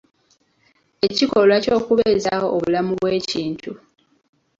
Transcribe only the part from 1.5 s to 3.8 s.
ky'okubeezaawo obulamu bw'ekintu.